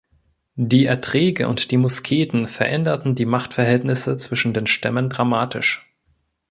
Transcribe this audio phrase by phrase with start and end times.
[0.55, 5.93] Die Erträge und die Musketen veränderten die Machtverhältnisse zwischen den Stämmen dramatisch.